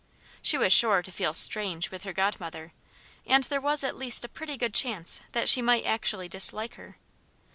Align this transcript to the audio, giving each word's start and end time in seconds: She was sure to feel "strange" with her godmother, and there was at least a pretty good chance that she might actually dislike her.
She 0.41 0.57
was 0.57 0.73
sure 0.73 1.03
to 1.03 1.11
feel 1.11 1.31
"strange" 1.35 1.91
with 1.91 2.05
her 2.05 2.11
godmother, 2.11 2.73
and 3.27 3.43
there 3.43 3.61
was 3.61 3.83
at 3.83 3.95
least 3.95 4.25
a 4.25 4.29
pretty 4.29 4.57
good 4.57 4.73
chance 4.73 5.21
that 5.33 5.47
she 5.47 5.61
might 5.61 5.85
actually 5.85 6.27
dislike 6.27 6.73
her. 6.73 6.97